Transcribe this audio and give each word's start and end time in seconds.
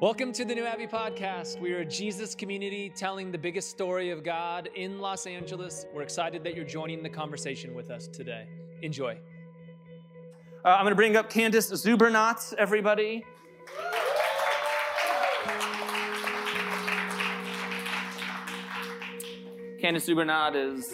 Welcome 0.00 0.32
to 0.34 0.44
the 0.44 0.54
New 0.54 0.64
Abbey 0.64 0.86
Podcast. 0.86 1.60
We 1.60 1.72
are 1.72 1.80
a 1.80 1.84
Jesus 1.84 2.36
community 2.36 2.88
telling 2.88 3.32
the 3.32 3.38
biggest 3.38 3.68
story 3.68 4.10
of 4.10 4.22
God 4.22 4.68
in 4.76 5.00
Los 5.00 5.26
Angeles. 5.26 5.86
We're 5.92 6.02
excited 6.02 6.44
that 6.44 6.54
you're 6.54 6.64
joining 6.64 7.02
the 7.02 7.08
conversation 7.08 7.74
with 7.74 7.90
us 7.90 8.06
today. 8.06 8.46
Enjoy. 8.82 9.18
Uh, 10.64 10.68
I'm 10.68 10.84
going 10.84 10.92
to 10.92 10.94
bring 10.94 11.16
up 11.16 11.28
Candice 11.28 11.72
Czubernat, 11.72 12.54
everybody. 12.54 13.24
Candice 19.82 20.06
Czubernat 20.06 20.54
is, 20.54 20.90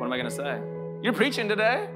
what 0.00 0.06
am 0.06 0.12
I 0.12 0.16
going 0.16 0.24
to 0.24 0.30
say? 0.32 0.60
You're 1.00 1.12
preaching 1.12 1.46
today? 1.46 1.88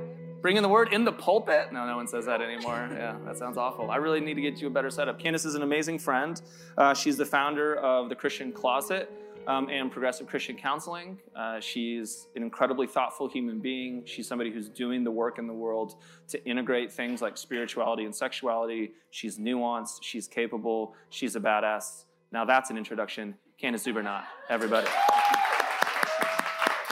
Bringing 0.45 0.61
the 0.61 0.68
word 0.68 0.92
in 0.92 1.04
the 1.04 1.12
pulpit? 1.12 1.72
No, 1.72 1.86
no 1.86 1.96
one 1.96 2.06
says 2.06 2.26
that 2.26 2.42
anymore. 2.42 2.86
Yeah, 2.94 3.16
that 3.24 3.38
sounds 3.38 3.56
awful. 3.56 3.90
I 3.90 3.96
really 3.96 4.20
need 4.20 4.34
to 4.34 4.43
get 4.43 4.61
you 4.61 4.66
a 4.66 4.70
better 4.70 4.90
setup. 4.90 5.18
Candice 5.18 5.46
is 5.46 5.54
an 5.54 5.62
amazing 5.62 5.98
friend. 5.98 6.38
Uh, 6.76 6.93
she's 6.93 7.16
the 7.16 7.24
founder 7.24 7.76
of 7.76 8.11
the 8.11 8.14
Christian 8.14 8.53
Closet 8.53 9.11
um, 9.46 9.70
and 9.70 9.90
Progressive 9.90 10.26
Christian 10.26 10.54
Counseling. 10.54 11.18
Uh, 11.34 11.61
she's 11.61 12.29
an 12.36 12.43
incredibly 12.43 12.86
thoughtful 12.86 13.26
human 13.26 13.58
being. 13.58 14.03
She's 14.04 14.29
somebody 14.29 14.53
who's 14.53 14.68
doing 14.68 15.03
the 15.03 15.11
work 15.11 15.39
in 15.39 15.46
the 15.46 15.54
world 15.54 15.94
to 16.29 16.45
integrate 16.45 16.92
things 16.92 17.22
like 17.22 17.39
spirituality 17.39 18.04
and 18.04 18.14
sexuality. 18.14 18.92
She's 19.12 19.39
nuanced, 19.39 20.03
she's 20.03 20.29
capable, 20.29 20.95
she's 21.08 21.36
a 21.36 21.40
badass. 21.40 22.04
Now 22.32 22.45
that's 22.45 22.68
an 22.68 22.76
introduction. 22.76 23.34
Candice 23.58 23.90
Czubernat, 23.90 24.25
everybody. 24.50 24.89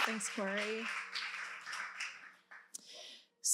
Thanks, 0.07 0.31
Corey. 0.31 0.87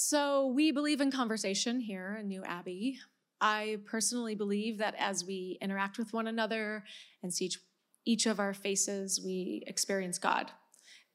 So, 0.09 0.47
we 0.47 0.71
believe 0.71 1.01
in 1.01 1.11
conversation 1.11 1.79
here 1.79 2.17
in 2.19 2.27
New 2.27 2.43
Abbey. 2.43 2.97
I 3.39 3.77
personally 3.85 4.33
believe 4.33 4.79
that 4.79 4.95
as 4.97 5.23
we 5.23 5.59
interact 5.61 5.99
with 5.99 6.13
one 6.13 6.25
another 6.25 6.83
and 7.21 7.31
see 7.31 7.45
each, 7.45 7.59
each 8.05 8.25
of 8.25 8.39
our 8.39 8.55
faces, 8.55 9.21
we 9.23 9.63
experience 9.67 10.17
God. 10.17 10.49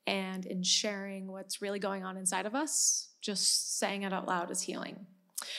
And 0.07 0.47
in 0.47 0.63
sharing 0.63 1.27
what's 1.27 1.61
really 1.61 1.81
going 1.81 2.05
on 2.05 2.17
inside 2.17 2.47
of 2.47 2.55
us, 2.55 3.09
just 3.21 3.81
saying 3.81 4.05
it 4.05 4.13
out 4.13 4.29
loud 4.29 4.53
is 4.53 4.61
healing. 4.61 5.05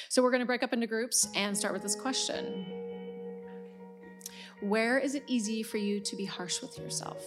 So, 0.08 0.24
we're 0.24 0.31
going 0.31 0.40
to 0.40 0.46
break 0.46 0.64
up 0.64 0.72
into 0.72 0.88
groups 0.88 1.28
and 1.36 1.58
start 1.58 1.74
with 1.74 1.84
this 1.84 1.98
question 1.98 2.66
Where 4.62 4.98
is 4.98 5.14
it 5.14 5.24
easy 5.28 5.62
for 5.62 5.76
you 5.76 6.00
to 6.00 6.16
be 6.16 6.24
harsh 6.24 6.62
with 6.62 6.78
yourself? 6.78 7.22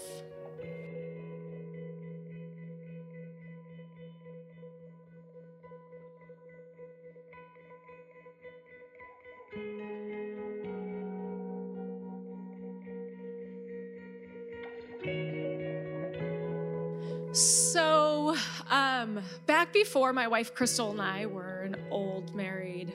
Back 19.46 19.72
before 19.72 20.12
my 20.12 20.28
wife 20.28 20.54
Crystal 20.54 20.90
and 20.90 21.00
I 21.00 21.26
were 21.26 21.62
an 21.62 21.76
old 21.90 22.34
married 22.34 22.94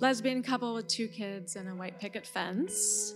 lesbian 0.00 0.42
couple 0.42 0.74
with 0.74 0.86
two 0.88 1.08
kids 1.08 1.56
and 1.56 1.68
a 1.68 1.74
white 1.74 1.98
picket 1.98 2.26
fence, 2.26 3.14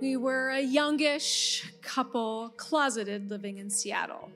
we 0.00 0.16
were 0.16 0.50
a 0.50 0.60
youngish 0.60 1.72
couple, 1.82 2.52
closeted, 2.56 3.30
living 3.30 3.58
in 3.58 3.70
Seattle. 3.70 4.30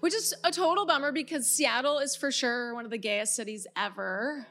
Which 0.00 0.14
is 0.14 0.34
a 0.44 0.50
total 0.50 0.84
bummer 0.84 1.12
because 1.12 1.48
Seattle 1.48 1.98
is 1.98 2.16
for 2.16 2.30
sure 2.30 2.74
one 2.74 2.84
of 2.84 2.90
the 2.90 2.98
gayest 2.98 3.34
cities 3.34 3.66
ever. 3.76 4.46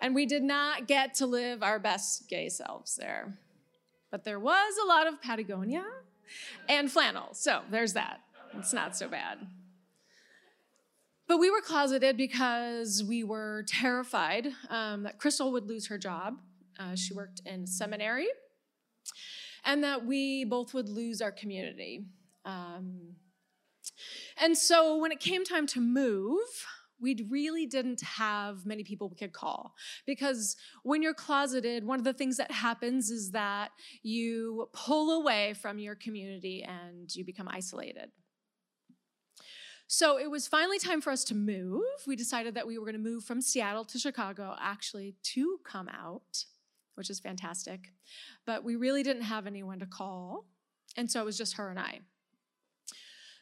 And 0.00 0.14
we 0.14 0.26
did 0.26 0.42
not 0.42 0.86
get 0.86 1.14
to 1.14 1.26
live 1.26 1.62
our 1.62 1.78
best 1.78 2.28
gay 2.28 2.48
selves 2.48 2.96
there. 2.96 3.38
But 4.10 4.24
there 4.24 4.40
was 4.40 4.74
a 4.82 4.86
lot 4.86 5.06
of 5.06 5.20
Patagonia 5.20 5.84
and 6.68 6.90
flannel. 6.90 7.28
So 7.32 7.62
there's 7.70 7.94
that. 7.94 8.20
It's 8.54 8.72
not 8.72 8.96
so 8.96 9.08
bad. 9.08 9.38
But 11.30 11.38
we 11.38 11.48
were 11.48 11.60
closeted 11.60 12.16
because 12.16 13.04
we 13.04 13.22
were 13.22 13.64
terrified 13.68 14.48
um, 14.68 15.04
that 15.04 15.20
Crystal 15.20 15.52
would 15.52 15.68
lose 15.68 15.86
her 15.86 15.96
job. 15.96 16.38
Uh, 16.76 16.96
she 16.96 17.14
worked 17.14 17.40
in 17.46 17.68
seminary. 17.68 18.26
And 19.64 19.84
that 19.84 20.04
we 20.04 20.44
both 20.44 20.74
would 20.74 20.88
lose 20.88 21.22
our 21.22 21.30
community. 21.30 22.02
Um, 22.44 23.14
and 24.38 24.58
so 24.58 24.96
when 24.96 25.12
it 25.12 25.20
came 25.20 25.44
time 25.44 25.68
to 25.68 25.80
move, 25.80 26.48
we 27.00 27.24
really 27.30 27.64
didn't 27.64 28.00
have 28.00 28.66
many 28.66 28.82
people 28.82 29.08
we 29.08 29.14
could 29.14 29.32
call 29.32 29.74
because 30.06 30.56
when 30.82 31.00
you're 31.00 31.14
closeted 31.14 31.86
one 31.86 31.98
of 31.98 32.04
the 32.04 32.12
things 32.12 32.36
that 32.38 32.50
happens 32.50 33.08
is 33.08 33.30
that 33.30 33.70
you 34.02 34.68
pull 34.74 35.18
away 35.22 35.54
from 35.54 35.78
your 35.78 35.94
community 35.94 36.62
and 36.62 37.14
you 37.14 37.24
become 37.24 37.48
isolated 37.48 38.10
so 39.92 40.20
it 40.20 40.30
was 40.30 40.46
finally 40.46 40.78
time 40.78 41.00
for 41.00 41.10
us 41.10 41.24
to 41.24 41.34
move 41.34 41.82
we 42.06 42.14
decided 42.14 42.54
that 42.54 42.64
we 42.64 42.78
were 42.78 42.84
going 42.84 42.94
to 42.94 43.10
move 43.10 43.24
from 43.24 43.40
seattle 43.40 43.84
to 43.84 43.98
chicago 43.98 44.54
actually 44.60 45.16
to 45.22 45.58
come 45.64 45.88
out 45.88 46.44
which 46.94 47.10
is 47.10 47.18
fantastic 47.18 47.92
but 48.46 48.62
we 48.62 48.76
really 48.76 49.02
didn't 49.02 49.22
have 49.22 49.48
anyone 49.48 49.80
to 49.80 49.86
call 49.86 50.46
and 50.96 51.10
so 51.10 51.20
it 51.20 51.24
was 51.24 51.36
just 51.36 51.56
her 51.56 51.70
and 51.70 51.78
i 51.80 51.98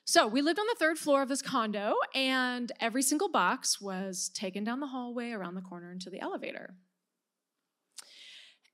so 0.07 0.27
we 0.27 0.41
lived 0.41 0.59
on 0.59 0.65
the 0.67 0.77
third 0.79 0.97
floor 0.97 1.21
of 1.21 1.29
this 1.29 1.43
condo, 1.43 1.93
and 2.15 2.73
every 2.81 3.03
single 3.03 3.29
box 3.29 3.79
was 3.79 4.31
taken 4.31 4.65
down 4.65 4.81
the 4.81 4.87
hallway 4.87 5.33
around 5.33 5.55
the 5.55 5.61
corner 5.61 5.93
into 5.93 6.09
the 6.09 6.19
elevator. 6.19 6.77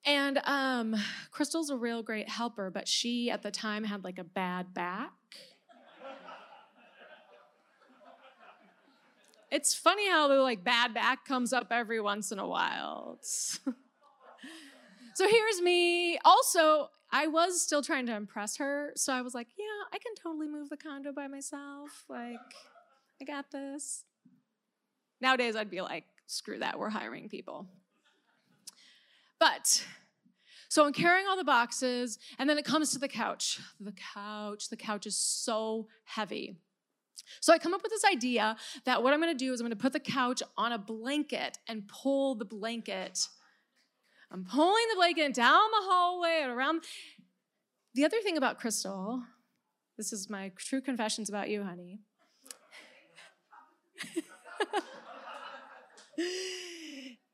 And 0.06 0.38
um, 0.44 0.94
Crystal's 1.32 1.70
a 1.70 1.76
real 1.76 2.04
great 2.04 2.28
helper, 2.28 2.70
but 2.70 2.86
she 2.86 3.32
at 3.32 3.42
the 3.42 3.50
time 3.50 3.82
had 3.82 4.04
like 4.04 4.20
a 4.20 4.22
bad 4.22 4.74
back. 4.74 5.10
It's 9.50 9.74
funny 9.74 10.08
how 10.08 10.28
the 10.28 10.36
like 10.36 10.64
bad 10.64 10.94
back 10.94 11.24
comes 11.24 11.52
up 11.52 11.68
every 11.70 12.00
once 12.00 12.32
in 12.32 12.38
a 12.38 12.46
while. 12.46 13.18
so 13.22 13.68
here's 15.28 15.62
me. 15.62 16.18
Also, 16.24 16.88
I 17.12 17.28
was 17.28 17.62
still 17.62 17.82
trying 17.82 18.06
to 18.06 18.16
impress 18.16 18.56
her, 18.56 18.92
so 18.96 19.12
I 19.12 19.22
was 19.22 19.34
like, 19.34 19.48
yeah, 19.56 19.64
I 19.92 19.98
can 19.98 20.14
totally 20.20 20.48
move 20.48 20.68
the 20.68 20.76
condo 20.76 21.12
by 21.12 21.28
myself. 21.28 22.04
Like, 22.08 22.40
I 23.20 23.24
got 23.24 23.52
this. 23.52 24.02
Nowadays, 25.20 25.54
I'd 25.54 25.70
be 25.70 25.80
like, 25.80 26.04
screw 26.26 26.58
that, 26.58 26.76
we're 26.76 26.90
hiring 26.90 27.28
people. 27.28 27.68
But, 29.38 29.86
so 30.68 30.84
I'm 30.84 30.92
carrying 30.92 31.28
all 31.28 31.36
the 31.36 31.44
boxes, 31.44 32.18
and 32.38 32.50
then 32.50 32.58
it 32.58 32.64
comes 32.64 32.90
to 32.92 32.98
the 32.98 33.06
couch. 33.06 33.60
The 33.80 33.92
couch, 33.92 34.68
the 34.68 34.76
couch 34.76 35.06
is 35.06 35.16
so 35.16 35.86
heavy. 36.04 36.58
So 37.40 37.52
I 37.52 37.58
come 37.58 37.74
up 37.74 37.82
with 37.82 37.90
this 37.90 38.04
idea 38.04 38.56
that 38.84 39.02
what 39.02 39.12
I'm 39.12 39.20
gonna 39.20 39.34
do 39.34 39.52
is 39.52 39.60
I'm 39.60 39.66
gonna 39.66 39.76
put 39.76 39.92
the 39.92 40.00
couch 40.00 40.42
on 40.56 40.72
a 40.72 40.78
blanket 40.78 41.58
and 41.68 41.86
pull 41.88 42.34
the 42.34 42.44
blanket. 42.44 43.28
I'm 44.30 44.44
pulling 44.44 44.84
the 44.90 44.96
blanket 44.96 45.34
down 45.34 45.70
the 45.70 45.86
hallway 45.88 46.40
and 46.42 46.50
around. 46.50 46.84
The 47.94 48.04
other 48.04 48.20
thing 48.22 48.36
about 48.36 48.58
Crystal, 48.58 49.22
this 49.96 50.12
is 50.12 50.28
my 50.28 50.50
true 50.56 50.80
confessions 50.80 51.28
about 51.28 51.48
you, 51.48 51.62
honey. 51.62 52.00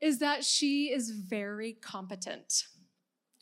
is 0.00 0.18
that 0.18 0.44
she 0.44 0.92
is 0.92 1.10
very 1.10 1.74
competent. 1.74 2.64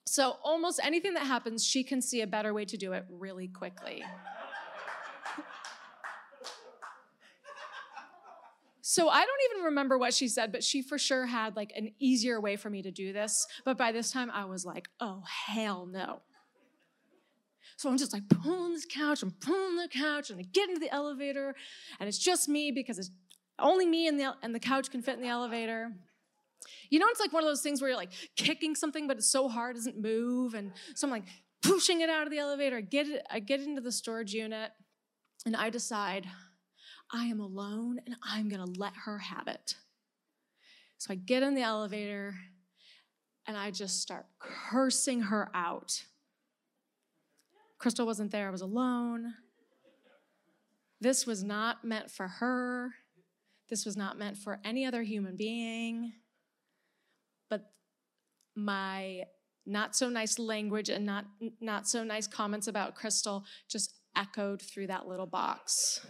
So, 0.06 0.36
almost 0.42 0.80
anything 0.82 1.14
that 1.14 1.26
happens, 1.26 1.64
she 1.64 1.84
can 1.84 2.00
see 2.00 2.22
a 2.22 2.26
better 2.26 2.54
way 2.54 2.64
to 2.64 2.76
do 2.76 2.92
it 2.92 3.04
really 3.10 3.48
quickly. 3.48 4.02
So 8.90 9.10
I 9.10 9.20
don't 9.20 9.40
even 9.50 9.64
remember 9.66 9.98
what 9.98 10.14
she 10.14 10.28
said, 10.28 10.50
but 10.50 10.64
she 10.64 10.80
for 10.80 10.96
sure 10.96 11.26
had 11.26 11.56
like 11.56 11.74
an 11.76 11.92
easier 11.98 12.40
way 12.40 12.56
for 12.56 12.70
me 12.70 12.80
to 12.80 12.90
do 12.90 13.12
this. 13.12 13.46
But 13.62 13.76
by 13.76 13.92
this 13.92 14.10
time, 14.10 14.30
I 14.30 14.46
was 14.46 14.64
like, 14.64 14.88
oh, 14.98 15.24
hell 15.26 15.84
no. 15.84 16.22
So 17.76 17.90
I'm 17.90 17.98
just 17.98 18.14
like 18.14 18.26
pulling 18.30 18.72
this 18.72 18.86
couch, 18.90 19.22
I'm 19.22 19.32
pulling 19.32 19.76
the 19.76 19.88
couch, 19.88 20.30
and 20.30 20.40
I 20.40 20.42
get 20.54 20.70
into 20.70 20.80
the 20.80 20.90
elevator, 20.90 21.54
and 22.00 22.08
it's 22.08 22.16
just 22.16 22.48
me 22.48 22.72
because 22.72 22.98
it's 22.98 23.10
only 23.58 23.84
me 23.84 24.08
and 24.08 24.18
the, 24.18 24.34
and 24.42 24.54
the 24.54 24.58
couch 24.58 24.90
can 24.90 25.02
fit 25.02 25.16
in 25.16 25.20
the 25.20 25.28
elevator. 25.28 25.92
You 26.88 26.98
know, 26.98 27.08
it's 27.10 27.20
like 27.20 27.34
one 27.34 27.42
of 27.42 27.46
those 27.46 27.60
things 27.60 27.82
where 27.82 27.90
you're 27.90 27.98
like 27.98 28.12
kicking 28.36 28.74
something, 28.74 29.06
but 29.06 29.18
it's 29.18 29.30
so 29.30 29.50
hard 29.50 29.76
it 29.76 29.80
doesn't 29.80 30.00
move. 30.00 30.54
And 30.54 30.72
so 30.94 31.06
I'm 31.06 31.10
like 31.10 31.26
pushing 31.60 32.00
it 32.00 32.08
out 32.08 32.22
of 32.22 32.30
the 32.30 32.38
elevator. 32.38 32.78
I 32.78 32.80
get 32.80 33.06
it, 33.06 33.22
I 33.30 33.40
get 33.40 33.60
into 33.60 33.82
the 33.82 33.92
storage 33.92 34.32
unit, 34.32 34.70
and 35.44 35.54
I 35.54 35.68
decide 35.68 36.26
I 37.12 37.24
am 37.26 37.40
alone 37.40 38.00
and 38.04 38.16
I'm 38.22 38.48
gonna 38.48 38.70
let 38.76 38.92
her 39.04 39.18
have 39.18 39.48
it. 39.48 39.74
So 40.98 41.12
I 41.12 41.16
get 41.16 41.42
in 41.42 41.54
the 41.54 41.62
elevator 41.62 42.34
and 43.46 43.56
I 43.56 43.70
just 43.70 44.02
start 44.02 44.26
cursing 44.38 45.22
her 45.22 45.50
out. 45.54 46.04
Crystal 47.78 48.04
wasn't 48.04 48.30
there, 48.30 48.48
I 48.48 48.50
was 48.50 48.60
alone. 48.60 49.34
This 51.00 51.26
was 51.26 51.44
not 51.44 51.84
meant 51.84 52.10
for 52.10 52.26
her. 52.26 52.94
This 53.70 53.86
was 53.86 53.96
not 53.96 54.18
meant 54.18 54.36
for 54.36 54.60
any 54.64 54.84
other 54.84 55.02
human 55.02 55.36
being. 55.36 56.12
But 57.48 57.70
my 58.56 59.22
not 59.64 59.94
so 59.94 60.08
nice 60.08 60.38
language 60.38 60.88
and 60.88 61.06
not, 61.06 61.26
not 61.60 61.86
so 61.86 62.02
nice 62.02 62.26
comments 62.26 62.66
about 62.66 62.94
Crystal 62.94 63.44
just 63.68 63.94
echoed 64.16 64.60
through 64.60 64.88
that 64.88 65.06
little 65.06 65.26
box. 65.26 66.04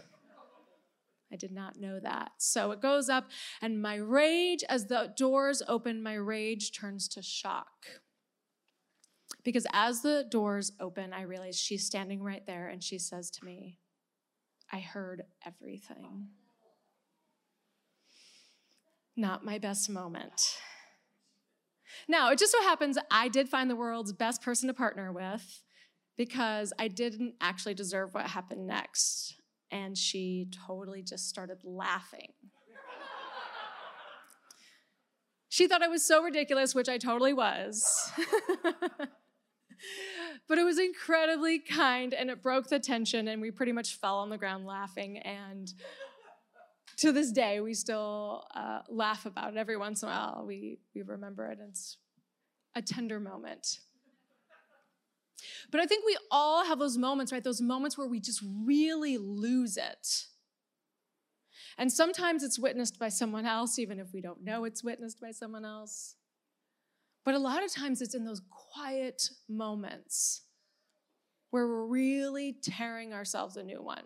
I 1.31 1.35
did 1.35 1.51
not 1.51 1.79
know 1.79 1.99
that. 1.99 2.31
So 2.37 2.71
it 2.71 2.81
goes 2.81 3.09
up, 3.09 3.29
and 3.61 3.81
my 3.81 3.95
rage, 3.95 4.63
as 4.67 4.87
the 4.87 5.13
doors 5.15 5.61
open, 5.67 6.01
my 6.01 6.15
rage 6.15 6.71
turns 6.71 7.07
to 7.09 7.21
shock. 7.21 7.85
Because 9.43 9.65
as 9.71 10.01
the 10.01 10.25
doors 10.29 10.71
open, 10.79 11.13
I 11.13 11.21
realize 11.21 11.57
she's 11.57 11.85
standing 11.85 12.21
right 12.21 12.45
there 12.45 12.67
and 12.67 12.83
she 12.83 12.97
says 12.97 13.29
to 13.31 13.45
me, 13.45 13.77
I 14.71 14.79
heard 14.79 15.23
everything. 15.45 16.27
Not 19.15 19.45
my 19.45 19.57
best 19.57 19.89
moment. 19.89 20.57
Now, 22.07 22.31
it 22.31 22.39
just 22.39 22.51
so 22.51 22.61
happens 22.61 22.97
I 23.09 23.27
did 23.27 23.49
find 23.49 23.69
the 23.69 23.75
world's 23.75 24.13
best 24.13 24.41
person 24.41 24.67
to 24.67 24.73
partner 24.73 25.11
with 25.11 25.61
because 26.17 26.73
I 26.77 26.87
didn't 26.87 27.35
actually 27.41 27.73
deserve 27.73 28.13
what 28.13 28.27
happened 28.27 28.67
next. 28.67 29.35
And 29.71 29.97
she 29.97 30.47
totally 30.67 31.01
just 31.03 31.29
started 31.29 31.59
laughing. 31.63 32.33
she 35.49 35.67
thought 35.67 35.83
I 35.83 35.87
was 35.87 36.03
so 36.03 36.23
ridiculous, 36.23 36.73
which 36.73 36.89
I 36.89 36.97
totally 36.97 37.33
was. 37.33 38.11
but 40.47 40.57
it 40.57 40.63
was 40.63 40.79
incredibly 40.79 41.59
kind 41.59 42.13
and 42.13 42.29
it 42.29 42.41
broke 42.41 42.67
the 42.67 42.79
tension, 42.79 43.27
and 43.27 43.41
we 43.41 43.51
pretty 43.51 43.71
much 43.71 43.95
fell 43.95 44.17
on 44.17 44.29
the 44.29 44.37
ground 44.37 44.65
laughing. 44.65 45.19
And 45.19 45.71
to 46.97 47.11
this 47.11 47.31
day, 47.31 47.59
we 47.61 47.73
still 47.73 48.45
uh, 48.53 48.79
laugh 48.89 49.25
about 49.25 49.53
it 49.53 49.57
every 49.57 49.77
once 49.77 50.03
in 50.03 50.09
a 50.09 50.11
while. 50.11 50.43
We, 50.45 50.79
we 50.93 51.01
remember 51.01 51.47
it, 51.47 51.59
and 51.59 51.69
it's 51.69 51.97
a 52.75 52.81
tender 52.81 53.19
moment. 53.19 53.79
But 55.71 55.81
I 55.81 55.85
think 55.85 56.05
we 56.05 56.17
all 56.31 56.65
have 56.65 56.79
those 56.79 56.97
moments, 56.97 57.31
right? 57.31 57.43
Those 57.43 57.61
moments 57.61 57.97
where 57.97 58.07
we 58.07 58.19
just 58.19 58.43
really 58.65 59.17
lose 59.17 59.77
it. 59.77 60.25
And 61.77 61.91
sometimes 61.91 62.43
it's 62.43 62.59
witnessed 62.59 62.99
by 62.99 63.09
someone 63.09 63.45
else, 63.45 63.79
even 63.79 63.99
if 63.99 64.13
we 64.13 64.21
don't 64.21 64.43
know 64.43 64.65
it's 64.65 64.83
witnessed 64.83 65.21
by 65.21 65.31
someone 65.31 65.63
else. 65.63 66.15
But 67.23 67.35
a 67.35 67.39
lot 67.39 67.63
of 67.63 67.71
times 67.71 68.01
it's 68.01 68.15
in 68.15 68.25
those 68.25 68.41
quiet 68.73 69.29
moments 69.47 70.41
where 71.51 71.67
we're 71.67 71.85
really 71.85 72.53
tearing 72.61 73.13
ourselves 73.13 73.57
a 73.57 73.63
new 73.63 73.81
one. 73.81 74.03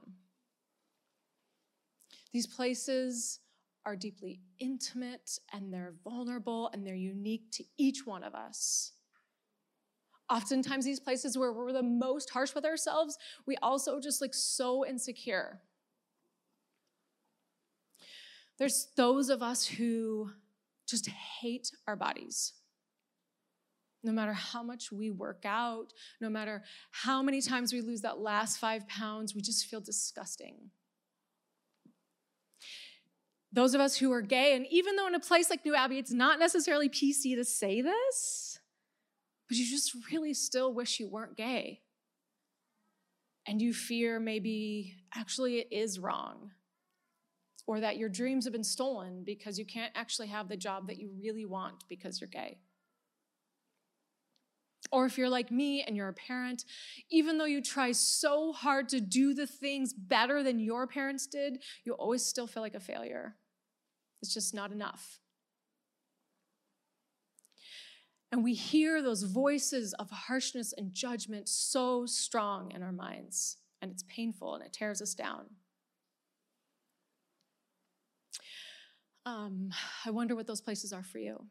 These 2.32 2.48
places 2.48 3.40
are 3.86 3.96
deeply 3.96 4.42
intimate 4.60 5.38
and 5.52 5.74
they're 5.74 5.94
vulnerable 6.04 6.70
and 6.74 6.86
they're 6.86 6.96
unique 6.96 7.52
to 7.54 7.64
each 7.78 8.06
one 8.06 8.24
of 8.24 8.34
us. 8.34 8.94
Oftentimes, 10.30 10.86
these 10.86 11.00
places 11.00 11.38
where 11.38 11.52
we're 11.52 11.74
the 11.74 11.84
most 11.84 12.30
harsh 12.30 12.56
with 12.56 12.66
ourselves, 12.66 13.18
we 13.46 13.56
also 13.62 14.00
just 14.00 14.22
like 14.22 14.34
so 14.34 14.86
insecure. 14.86 15.62
There's 18.58 18.88
those 18.96 19.30
of 19.30 19.42
us 19.42 19.66
who 19.66 20.32
just 20.88 21.08
hate 21.08 21.72
our 21.88 21.96
bodies. 21.96 22.54
No 24.04 24.12
matter 24.12 24.34
how 24.34 24.64
much 24.64 24.92
we 24.92 25.12
work 25.12 25.44
out, 25.46 25.94
no 26.20 26.30
matter 26.30 26.64
how 26.92 27.22
many 27.22 27.42
times 27.42 27.72
we 27.72 27.82
lose 27.82 28.02
that 28.02 28.20
last 28.20 28.58
five 28.58 28.88
pounds, 28.88 29.34
we 29.34 29.42
just 29.42 29.66
feel 29.66 29.82
disgusting 29.82 30.72
those 33.54 33.76
of 33.76 33.82
us 33.82 33.96
who 33.96 34.12
are 34.12 34.22
gay, 34.22 34.56
and 34.56 34.66
even 34.72 34.96
though 34.96 35.08
in 35.08 35.14
a 35.14 35.20
place 35.20 35.50
like 35.50 35.64
New 35.64 35.76
Abbey, 35.76 36.00
it's 36.00 36.12
not 36.12 36.40
necessarily 36.40 36.90
PC 36.90 37.36
to 37.36 37.46
say 37.46 37.82
this, 37.82 38.53
but 39.54 39.60
you 39.60 39.68
just 39.68 39.94
really 40.12 40.34
still 40.34 40.74
wish 40.74 41.00
you 41.00 41.08
weren't 41.08 41.38
gay. 41.38 41.82
And 43.48 43.62
you 43.62 43.72
fear 43.72 44.20
maybe 44.20 44.96
actually 45.14 45.60
it 45.60 45.68
is 45.70 46.00
wrong, 46.00 46.50
or 47.68 47.80
that 47.80 47.98
your 47.98 48.10
dreams 48.10 48.46
have 48.46 48.52
been 48.52 48.64
stolen 48.64 49.22
because 49.24 49.60
you 49.60 49.66
can't 49.66 49.92
actually 49.94 50.30
have 50.30 50.50
the 50.50 50.58
job 50.58 50.88
that 50.88 50.98
you 50.98 51.12
really 51.22 51.46
want 51.46 51.84
because 51.88 52.20
you're 52.20 52.28
gay. 52.28 52.58
Or 54.92 55.06
if 55.06 55.16
you're 55.16 55.30
like 55.30 55.52
me 55.52 55.84
and 55.84 55.96
you're 55.96 56.10
a 56.10 56.14
parent, 56.14 56.66
even 57.12 57.38
though 57.38 57.46
you 57.46 57.62
try 57.62 57.92
so 57.92 58.54
hard 58.54 58.90
to 58.90 59.00
do 59.00 59.36
the 59.36 59.46
things 59.46 59.94
better 59.94 60.42
than 60.42 60.60
your 60.60 60.88
parents 60.88 61.28
did, 61.28 61.62
you 61.84 61.94
always 61.94 62.26
still 62.26 62.48
feel 62.48 62.64
like 62.64 62.74
a 62.74 62.80
failure. 62.80 63.36
It's 64.24 64.34
just 64.34 64.56
not 64.56 64.72
enough. 64.72 65.20
And 68.34 68.44
we 68.44 68.56
hear 68.56 69.04
those 69.04 69.22
voices 69.22 69.94
of 70.00 70.10
harshness 70.10 70.74
and 70.76 70.92
judgment 70.92 71.48
so 71.48 72.08
strong 72.08 72.72
in 72.72 72.82
our 72.82 72.92
minds, 72.92 73.58
and 73.80 73.92
it's 73.92 74.04
painful 74.10 74.56
and 74.56 74.64
it 74.64 74.74
tears 74.74 75.04
us 75.04 75.14
down. 75.14 75.46
Um, 79.28 79.70
I 80.04 80.10
wonder 80.10 80.36
what 80.36 80.48
those 80.48 80.62
places 80.62 80.92
are 80.92 81.04
for 81.04 81.20
you. 81.20 81.46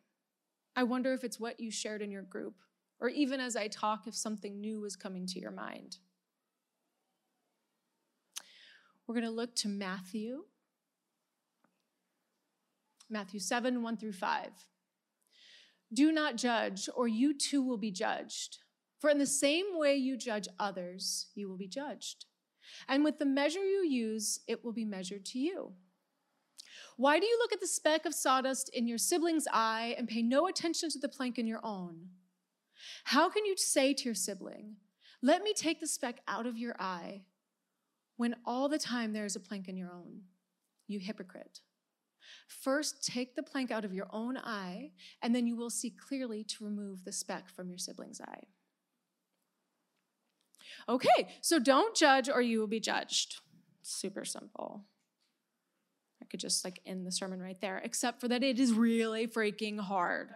I 0.74 0.82
wonder 0.82 1.12
if 1.12 1.22
it's 1.22 1.38
what 1.38 1.60
you 1.60 1.70
shared 1.70 2.02
in 2.02 2.10
your 2.10 2.24
group, 2.24 2.56
or 2.98 3.08
even 3.08 3.38
as 3.38 3.54
I 3.54 3.68
talk, 3.68 4.08
if 4.08 4.16
something 4.16 4.60
new 4.60 4.84
is 4.84 4.96
coming 4.96 5.24
to 5.28 5.38
your 5.38 5.52
mind. 5.52 5.98
We're 9.06 9.14
going 9.14 9.24
to 9.24 9.30
look 9.30 9.54
to 9.54 9.68
Matthew 9.68 10.46
Matthew 13.08 13.38
7, 13.38 13.82
1 13.82 13.96
through 13.98 14.14
5. 14.14 14.48
Do 15.92 16.12
not 16.12 16.36
judge, 16.36 16.88
or 16.94 17.06
you 17.06 17.34
too 17.34 17.62
will 17.62 17.76
be 17.76 17.90
judged. 17.90 18.58
For 18.98 19.10
in 19.10 19.18
the 19.18 19.26
same 19.26 19.66
way 19.72 19.96
you 19.96 20.16
judge 20.16 20.48
others, 20.58 21.26
you 21.34 21.48
will 21.48 21.56
be 21.56 21.68
judged. 21.68 22.26
And 22.88 23.04
with 23.04 23.18
the 23.18 23.26
measure 23.26 23.64
you 23.64 23.84
use, 23.84 24.40
it 24.46 24.64
will 24.64 24.72
be 24.72 24.84
measured 24.84 25.24
to 25.26 25.38
you. 25.38 25.72
Why 26.96 27.18
do 27.18 27.26
you 27.26 27.36
look 27.38 27.52
at 27.52 27.60
the 27.60 27.66
speck 27.66 28.06
of 28.06 28.14
sawdust 28.14 28.68
in 28.70 28.86
your 28.86 28.98
sibling's 28.98 29.48
eye 29.52 29.94
and 29.98 30.08
pay 30.08 30.22
no 30.22 30.46
attention 30.46 30.90
to 30.90 30.98
the 30.98 31.08
plank 31.08 31.38
in 31.38 31.46
your 31.46 31.60
own? 31.64 32.08
How 33.04 33.28
can 33.28 33.44
you 33.44 33.56
say 33.56 33.92
to 33.94 34.04
your 34.04 34.14
sibling, 34.14 34.76
Let 35.20 35.42
me 35.42 35.52
take 35.54 35.80
the 35.80 35.86
speck 35.86 36.20
out 36.28 36.46
of 36.46 36.58
your 36.58 36.74
eye, 36.80 37.22
when 38.16 38.36
all 38.44 38.68
the 38.68 38.78
time 38.78 39.12
there 39.12 39.24
is 39.24 39.36
a 39.36 39.40
plank 39.40 39.68
in 39.68 39.76
your 39.76 39.90
own? 39.90 40.22
You 40.86 41.00
hypocrite. 41.00 41.60
First, 42.46 43.04
take 43.04 43.34
the 43.34 43.42
plank 43.42 43.70
out 43.70 43.84
of 43.84 43.92
your 43.92 44.08
own 44.10 44.36
eye, 44.36 44.90
and 45.22 45.34
then 45.34 45.46
you 45.46 45.56
will 45.56 45.70
see 45.70 45.90
clearly 45.90 46.44
to 46.44 46.64
remove 46.64 47.04
the 47.04 47.12
speck 47.12 47.48
from 47.48 47.68
your 47.68 47.78
sibling's 47.78 48.20
eye. 48.20 48.44
Okay, 50.88 51.28
so 51.40 51.58
don't 51.58 51.94
judge 51.96 52.28
or 52.28 52.40
you 52.40 52.58
will 52.58 52.66
be 52.66 52.80
judged. 52.80 53.40
Super 53.82 54.24
simple. 54.24 54.84
I 56.20 56.24
could 56.26 56.40
just 56.40 56.64
like 56.64 56.80
end 56.86 57.06
the 57.06 57.12
sermon 57.12 57.40
right 57.40 57.60
there, 57.60 57.80
except 57.84 58.20
for 58.20 58.28
that 58.28 58.42
it 58.42 58.58
is 58.58 58.72
really 58.72 59.26
freaking 59.26 59.78
hard. 59.78 60.30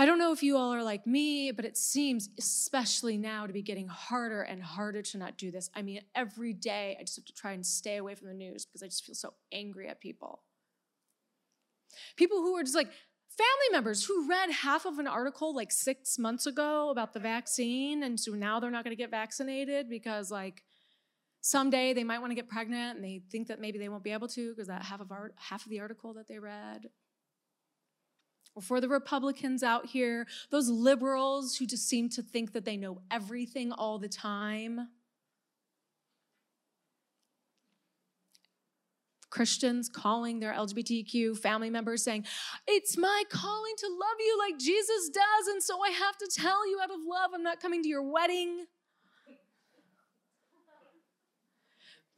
I 0.00 0.06
don't 0.06 0.20
know 0.20 0.32
if 0.32 0.44
you 0.44 0.56
all 0.56 0.72
are 0.72 0.84
like 0.84 1.08
me, 1.08 1.50
but 1.50 1.64
it 1.64 1.76
seems, 1.76 2.30
especially 2.38 3.18
now, 3.18 3.48
to 3.48 3.52
be 3.52 3.62
getting 3.62 3.88
harder 3.88 4.42
and 4.42 4.62
harder 4.62 5.02
to 5.02 5.18
not 5.18 5.36
do 5.36 5.50
this. 5.50 5.70
I 5.74 5.82
mean, 5.82 6.02
every 6.14 6.52
day 6.52 6.96
I 7.00 7.02
just 7.02 7.16
have 7.16 7.24
to 7.24 7.34
try 7.34 7.50
and 7.50 7.66
stay 7.66 7.96
away 7.96 8.14
from 8.14 8.28
the 8.28 8.34
news 8.34 8.64
because 8.64 8.84
I 8.84 8.86
just 8.86 9.04
feel 9.04 9.16
so 9.16 9.34
angry 9.52 9.88
at 9.88 10.00
people. 10.00 10.42
People 12.16 12.38
who 12.38 12.54
are 12.54 12.62
just 12.62 12.76
like 12.76 12.86
family 12.86 13.72
members 13.72 14.04
who 14.04 14.28
read 14.28 14.52
half 14.52 14.86
of 14.86 15.00
an 15.00 15.08
article 15.08 15.52
like 15.52 15.72
six 15.72 16.16
months 16.16 16.46
ago 16.46 16.90
about 16.90 17.12
the 17.12 17.20
vaccine, 17.20 18.04
and 18.04 18.20
so 18.20 18.32
now 18.34 18.60
they're 18.60 18.70
not 18.70 18.84
going 18.84 18.96
to 18.96 19.02
get 19.02 19.10
vaccinated 19.10 19.90
because, 19.90 20.30
like, 20.30 20.62
someday 21.40 21.92
they 21.92 22.04
might 22.04 22.20
want 22.20 22.30
to 22.30 22.36
get 22.36 22.48
pregnant 22.48 22.94
and 22.94 23.04
they 23.04 23.20
think 23.32 23.48
that 23.48 23.60
maybe 23.60 23.80
they 23.80 23.88
won't 23.88 24.04
be 24.04 24.12
able 24.12 24.28
to 24.28 24.50
because 24.50 24.68
that 24.68 24.82
half 24.82 25.00
of 25.00 25.10
half 25.34 25.64
of 25.64 25.70
the 25.70 25.80
article 25.80 26.14
that 26.14 26.28
they 26.28 26.38
read 26.38 26.86
for 28.60 28.80
the 28.80 28.88
Republicans 28.88 29.62
out 29.62 29.86
here, 29.86 30.26
those 30.50 30.68
liberals 30.68 31.56
who 31.56 31.66
just 31.66 31.88
seem 31.88 32.08
to 32.10 32.22
think 32.22 32.52
that 32.52 32.64
they 32.64 32.76
know 32.76 33.00
everything 33.10 33.72
all 33.72 33.98
the 33.98 34.08
time. 34.08 34.88
Christians 39.30 39.88
calling 39.88 40.40
their 40.40 40.52
LGBTQ 40.52 41.38
family 41.38 41.70
members 41.70 42.02
saying, 42.02 42.24
It's 42.66 42.96
my 42.96 43.24
calling 43.30 43.74
to 43.78 43.86
love 43.86 44.16
you 44.18 44.38
like 44.38 44.58
Jesus 44.58 45.10
does, 45.10 45.48
and 45.48 45.62
so 45.62 45.78
I 45.82 45.90
have 45.90 46.16
to 46.18 46.28
tell 46.34 46.68
you 46.68 46.80
out 46.82 46.90
of 46.90 46.96
love, 47.06 47.30
I'm 47.34 47.42
not 47.42 47.60
coming 47.60 47.82
to 47.82 47.88
your 47.88 48.02
wedding. 48.02 48.64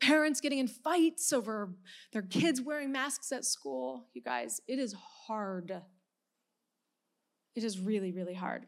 Parents 0.00 0.40
getting 0.40 0.58
in 0.58 0.68
fights 0.68 1.32
over 1.32 1.74
their 2.12 2.22
kids 2.22 2.60
wearing 2.60 2.90
masks 2.90 3.32
at 3.32 3.44
school. 3.44 4.06
You 4.14 4.22
guys, 4.22 4.60
it 4.66 4.78
is 4.78 4.94
hard 5.26 5.82
it 7.54 7.64
is 7.64 7.78
really, 7.78 8.12
really 8.12 8.34
hard. 8.34 8.66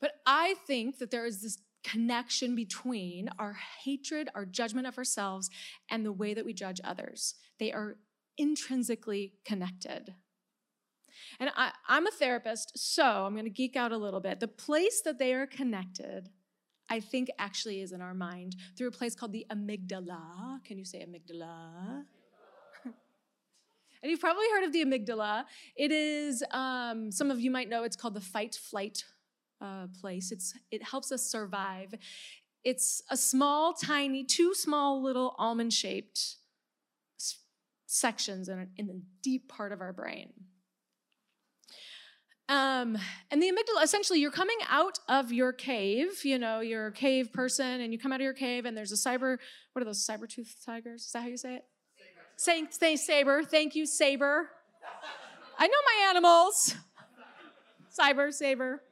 But 0.00 0.12
I 0.26 0.54
think 0.66 0.98
that 0.98 1.10
there 1.10 1.26
is 1.26 1.42
this 1.42 1.58
connection 1.84 2.54
between 2.54 3.28
our 3.38 3.56
hatred, 3.84 4.28
our 4.34 4.44
judgment 4.44 4.86
of 4.86 4.98
ourselves, 4.98 5.50
and 5.90 6.04
the 6.04 6.12
way 6.12 6.34
that 6.34 6.44
we 6.44 6.52
judge 6.52 6.80
others. 6.84 7.34
They 7.58 7.72
are 7.72 7.96
intrinsically 8.38 9.34
connected. 9.44 10.14
And 11.40 11.50
I, 11.56 11.72
I'm 11.88 12.06
a 12.06 12.10
therapist, 12.10 12.78
so 12.78 13.04
I'm 13.04 13.32
going 13.32 13.44
to 13.44 13.50
geek 13.50 13.76
out 13.76 13.92
a 13.92 13.96
little 13.96 14.20
bit. 14.20 14.40
The 14.40 14.48
place 14.48 15.02
that 15.04 15.18
they 15.18 15.34
are 15.34 15.46
connected, 15.46 16.28
I 16.90 17.00
think, 17.00 17.30
actually 17.38 17.80
is 17.80 17.92
in 17.92 18.00
our 18.00 18.14
mind 18.14 18.56
through 18.76 18.88
a 18.88 18.92
place 18.92 19.14
called 19.14 19.32
the 19.32 19.46
amygdala. 19.50 20.64
Can 20.64 20.78
you 20.78 20.84
say 20.84 21.04
amygdala? 21.04 22.04
And 24.02 24.10
you've 24.10 24.20
probably 24.20 24.46
heard 24.52 24.64
of 24.64 24.72
the 24.72 24.84
amygdala. 24.84 25.44
It 25.76 25.92
is, 25.92 26.42
um, 26.50 27.12
some 27.12 27.30
of 27.30 27.40
you 27.40 27.50
might 27.50 27.68
know, 27.68 27.84
it's 27.84 27.96
called 27.96 28.14
the 28.14 28.20
fight 28.20 28.54
flight 28.54 29.04
uh, 29.60 29.86
place. 30.00 30.32
It's, 30.32 30.54
it 30.70 30.82
helps 30.82 31.12
us 31.12 31.22
survive. 31.22 31.94
It's 32.64 33.02
a 33.10 33.16
small, 33.16 33.74
tiny, 33.74 34.24
two 34.24 34.54
small 34.54 35.02
little 35.02 35.34
almond 35.38 35.72
shaped 35.72 36.36
sections 37.86 38.48
in, 38.48 38.68
in 38.76 38.86
the 38.86 39.02
deep 39.22 39.48
part 39.48 39.70
of 39.70 39.80
our 39.80 39.92
brain. 39.92 40.32
Um, 42.48 42.98
and 43.30 43.40
the 43.40 43.46
amygdala, 43.46 43.84
essentially, 43.84 44.18
you're 44.18 44.30
coming 44.30 44.58
out 44.68 44.98
of 45.08 45.32
your 45.32 45.52
cave, 45.52 46.24
you 46.24 46.38
know, 46.38 46.60
you're 46.60 46.88
a 46.88 46.92
cave 46.92 47.32
person, 47.32 47.80
and 47.80 47.92
you 47.92 47.98
come 47.98 48.12
out 48.12 48.20
of 48.20 48.24
your 48.24 48.34
cave, 48.34 48.66
and 48.66 48.76
there's 48.76 48.92
a 48.92 48.96
cyber, 48.96 49.38
what 49.72 49.82
are 49.82 49.84
those, 49.84 50.04
cyber 50.04 50.28
tooth 50.28 50.56
tigers? 50.66 51.06
Is 51.06 51.12
that 51.12 51.22
how 51.22 51.28
you 51.28 51.36
say 51.36 51.54
it? 51.56 51.64
Saying, 52.42 52.68
say 52.72 52.96
saber. 52.96 53.44
Thank 53.44 53.76
you, 53.76 53.86
saber. 53.86 54.48
I 55.56 55.68
know 55.68 55.78
my 55.86 56.08
animals. 56.10 56.74
Cyber, 57.96 58.32
saber. 58.32 58.82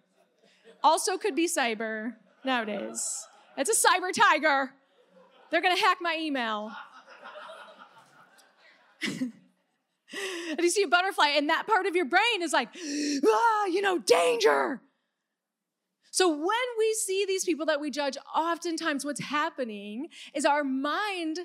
Also 0.85 1.19
could 1.19 1.35
be 1.35 1.49
cyber 1.49 2.14
nowadays. 2.45 3.26
It's 3.57 3.69
a 3.69 3.88
cyber 3.88 4.12
tiger. 4.14 4.71
They're 5.50 5.61
gonna 5.61 5.80
hack 5.80 5.99
my 6.00 6.16
email. 6.21 6.71
and 9.02 9.33
you 10.61 10.71
see 10.71 10.85
a 10.85 10.88
butterfly, 10.88 11.30
and 11.30 11.50
that 11.50 11.66
part 11.66 11.87
of 11.87 11.97
your 11.97 12.04
brain 12.04 12.42
is 12.42 12.52
like, 12.52 12.69
ah, 13.26 13.66
you 13.66 13.83
know, 13.83 13.99
danger. 13.99 14.80
So 16.12 16.28
when 16.28 16.69
we 16.78 16.95
see 17.04 17.25
these 17.26 17.45
people 17.45 17.66
that 17.66 17.80
we 17.80 17.90
judge, 17.90 18.16
oftentimes 18.33 19.04
what's 19.04 19.25
happening 19.25 20.07
is 20.35 20.45
our 20.45 20.62
mind 20.62 21.40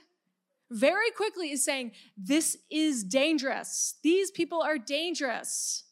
very 0.72 1.12
quickly 1.12 1.51
is 1.51 1.63
saying, 1.63 1.91
This 2.17 2.57
is 2.72 3.03
dangerous. 3.03 3.95
These 4.03 4.31
people 4.31 4.62
are 4.62 4.77
dangerous. 4.77 5.84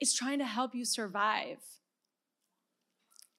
It's 0.00 0.14
trying 0.14 0.38
to 0.38 0.44
help 0.44 0.74
you 0.74 0.84
survive. 0.84 1.58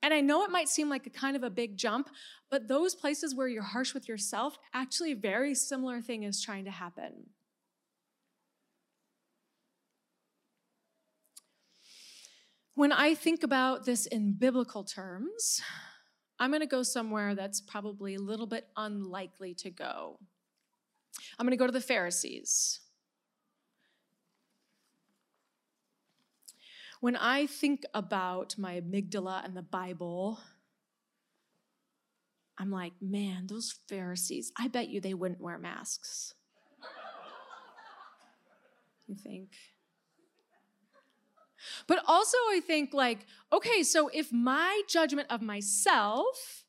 And 0.02 0.14
I 0.14 0.22
know 0.22 0.44
it 0.44 0.52
might 0.52 0.70
seem 0.70 0.90
like 0.90 1.06
a 1.08 1.10
kind 1.10 1.36
of 1.36 1.44
a 1.44 1.50
big 1.50 1.76
jump, 1.76 2.10
but 2.50 2.68
those 2.68 2.96
places 2.96 3.36
where 3.36 3.48
you're 3.48 3.64
harsh 3.64 3.94
with 3.94 4.08
yourself, 4.08 4.58
actually, 4.74 5.12
a 5.12 5.16
very 5.16 5.54
similar 5.54 6.02
thing 6.02 6.24
is 6.24 6.42
trying 6.42 6.66
to 6.66 6.72
happen. 6.72 7.28
When 12.76 12.94
I 12.94 13.14
think 13.14 13.44
about 13.44 13.86
this 13.86 14.06
in 14.06 14.34
biblical 14.34 14.86
terms, 14.86 15.62
I'm 16.40 16.50
going 16.50 16.62
to 16.62 16.66
go 16.66 16.82
somewhere 16.82 17.36
that's 17.36 17.60
probably 17.60 18.16
a 18.16 18.22
little 18.22 18.48
bit 18.48 18.68
unlikely 18.78 19.54
to 19.56 19.70
go. 19.70 20.20
I'm 21.38 21.46
going 21.46 21.52
to 21.52 21.58
go 21.58 21.66
to 21.66 21.72
the 21.72 21.82
Pharisees. 21.82 22.82
When 27.02 27.16
I 27.16 27.46
think 27.46 27.86
about 27.94 28.58
my 28.58 28.82
amygdala 28.82 29.46
and 29.46 29.56
the 29.56 29.62
Bible, 29.62 30.40
I'm 32.58 32.72
like, 32.72 32.94
man, 33.02 33.48
those 33.48 33.76
Pharisees, 33.88 34.52
I 34.60 34.68
bet 34.68 34.90
you 34.90 35.00
they 35.00 35.14
wouldn't 35.14 35.40
wear 35.40 35.58
masks. 35.58 36.34
you 39.08 39.16
think? 39.16 39.52
But 41.88 42.04
also, 42.06 42.38
I 42.50 42.62
think, 42.66 42.94
like, 42.94 43.26
okay, 43.52 43.84
so 43.84 44.10
if 44.10 44.34
my 44.34 44.82
judgment 44.90 45.28
of 45.30 45.42
myself, 45.42 46.66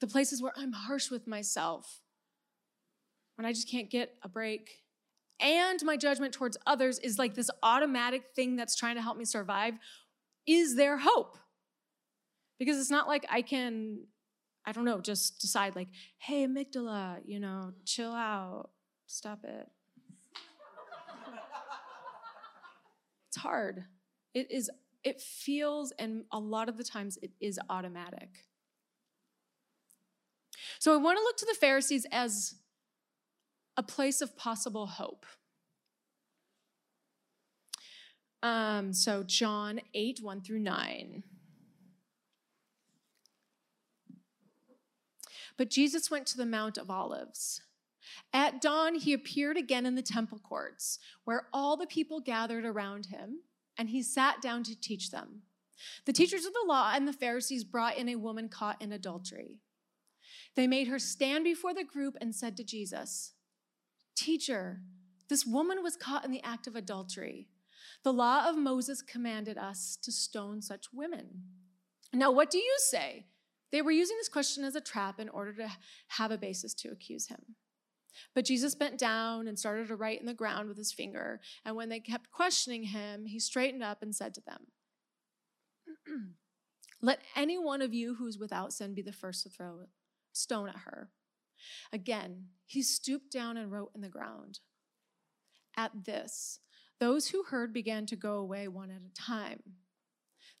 the 0.00 0.06
places 0.06 0.42
where 0.42 0.52
I'm 0.56 0.72
harsh 0.72 1.10
with 1.10 1.26
myself, 1.26 2.02
when 3.36 3.46
I 3.46 3.52
just 3.52 3.70
can't 3.70 3.90
get 3.90 4.14
a 4.22 4.28
break, 4.28 4.84
and 5.40 5.82
my 5.82 5.96
judgment 5.96 6.32
towards 6.32 6.56
others 6.66 6.98
is 7.00 7.18
like 7.18 7.34
this 7.34 7.50
automatic 7.62 8.24
thing 8.34 8.56
that's 8.56 8.76
trying 8.76 8.96
to 8.96 9.02
help 9.02 9.16
me 9.16 9.24
survive, 9.24 9.74
is 10.46 10.76
there 10.76 10.98
hope? 10.98 11.36
Because 12.58 12.78
it's 12.78 12.90
not 12.90 13.08
like 13.08 13.26
I 13.30 13.42
can, 13.42 14.04
I 14.64 14.72
don't 14.72 14.84
know, 14.84 15.00
just 15.00 15.40
decide, 15.40 15.74
like, 15.74 15.88
hey, 16.18 16.46
amygdala, 16.46 17.18
you 17.24 17.40
know, 17.40 17.72
chill 17.84 18.12
out, 18.12 18.70
stop 19.06 19.44
it. 19.44 19.68
it's 23.28 23.36
hard. 23.36 23.84
It 24.32 24.50
is 24.50 24.70
it 25.02 25.20
feels 25.20 25.92
and 25.98 26.24
a 26.32 26.38
lot 26.38 26.68
of 26.68 26.78
the 26.78 26.84
times 26.84 27.18
it 27.20 27.30
is 27.40 27.58
automatic. 27.68 28.46
So 30.78 30.94
I 30.94 30.96
want 30.96 31.18
to 31.18 31.22
look 31.22 31.36
to 31.38 31.46
the 31.46 31.54
Pharisees 31.54 32.06
as 32.10 32.54
a 33.76 33.82
place 33.82 34.20
of 34.20 34.36
possible 34.36 34.86
hope. 34.86 35.26
Um, 38.42 38.92
so 38.92 39.22
John 39.22 39.80
8, 39.94 40.20
1 40.22 40.42
through 40.42 40.60
9. 40.60 41.22
But 45.56 45.70
Jesus 45.70 46.10
went 46.10 46.26
to 46.26 46.36
the 46.36 46.46
Mount 46.46 46.76
of 46.76 46.90
Olives. 46.90 47.62
At 48.32 48.60
dawn, 48.60 48.96
he 48.96 49.12
appeared 49.12 49.56
again 49.56 49.86
in 49.86 49.94
the 49.94 50.02
temple 50.02 50.38
courts, 50.38 50.98
where 51.24 51.46
all 51.52 51.76
the 51.76 51.86
people 51.86 52.20
gathered 52.20 52.64
around 52.64 53.06
him 53.06 53.40
and 53.78 53.88
he 53.88 54.02
sat 54.02 54.42
down 54.42 54.62
to 54.64 54.78
teach 54.78 55.10
them. 55.10 55.42
The 56.04 56.12
teachers 56.12 56.44
of 56.44 56.52
the 56.52 56.64
law 56.66 56.92
and 56.94 57.06
the 57.06 57.12
Pharisees 57.12 57.64
brought 57.64 57.96
in 57.96 58.08
a 58.08 58.16
woman 58.16 58.48
caught 58.48 58.80
in 58.80 58.92
adultery. 58.92 59.60
They 60.54 60.66
made 60.66 60.88
her 60.88 60.98
stand 60.98 61.44
before 61.44 61.74
the 61.74 61.84
group 61.84 62.16
and 62.20 62.34
said 62.34 62.56
to 62.56 62.64
Jesus, 62.64 63.33
Teacher, 64.16 64.80
this 65.28 65.46
woman 65.46 65.82
was 65.82 65.96
caught 65.96 66.24
in 66.24 66.30
the 66.30 66.42
act 66.42 66.66
of 66.66 66.76
adultery. 66.76 67.48
The 68.02 68.12
law 68.12 68.48
of 68.48 68.56
Moses 68.56 69.02
commanded 69.02 69.58
us 69.58 69.96
to 70.02 70.12
stone 70.12 70.62
such 70.62 70.86
women. 70.92 71.42
Now, 72.12 72.30
what 72.30 72.50
do 72.50 72.58
you 72.58 72.76
say? 72.78 73.26
They 73.72 73.82
were 73.82 73.90
using 73.90 74.16
this 74.16 74.28
question 74.28 74.62
as 74.62 74.76
a 74.76 74.80
trap 74.80 75.18
in 75.18 75.28
order 75.28 75.52
to 75.54 75.68
have 76.08 76.30
a 76.30 76.38
basis 76.38 76.74
to 76.74 76.90
accuse 76.90 77.26
him. 77.26 77.56
But 78.34 78.44
Jesus 78.44 78.74
bent 78.74 78.98
down 78.98 79.48
and 79.48 79.58
started 79.58 79.88
to 79.88 79.96
write 79.96 80.20
in 80.20 80.26
the 80.26 80.34
ground 80.34 80.68
with 80.68 80.76
his 80.76 80.92
finger. 80.92 81.40
And 81.64 81.74
when 81.74 81.88
they 81.88 81.98
kept 81.98 82.30
questioning 82.30 82.84
him, 82.84 83.26
he 83.26 83.40
straightened 83.40 83.82
up 83.82 84.02
and 84.02 84.14
said 84.14 84.34
to 84.34 84.42
them, 84.42 84.66
Let 87.02 87.20
any 87.34 87.58
one 87.58 87.82
of 87.82 87.92
you 87.92 88.14
who's 88.14 88.38
without 88.38 88.72
sin 88.72 88.94
be 88.94 89.02
the 89.02 89.12
first 89.12 89.42
to 89.42 89.48
throw 89.48 89.80
a 89.80 89.86
stone 90.32 90.68
at 90.68 90.78
her. 90.84 91.10
Again, 91.92 92.46
he 92.66 92.82
stooped 92.82 93.30
down 93.30 93.56
and 93.56 93.70
wrote 93.70 93.92
in 93.94 94.00
the 94.00 94.08
ground. 94.08 94.60
At 95.76 96.04
this, 96.04 96.60
those 97.00 97.28
who 97.28 97.44
heard 97.44 97.72
began 97.72 98.06
to 98.06 98.16
go 98.16 98.34
away 98.34 98.68
one 98.68 98.90
at 98.90 99.02
a 99.02 99.14
time. 99.14 99.60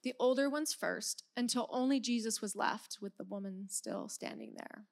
The 0.02 0.14
older 0.20 0.50
ones 0.50 0.74
first, 0.74 1.24
until 1.36 1.68
only 1.70 2.00
Jesus 2.00 2.42
was 2.42 2.56
left 2.56 2.98
with 3.00 3.16
the 3.16 3.24
woman 3.24 3.66
still 3.70 4.08
standing 4.08 4.54
there. 4.56 4.84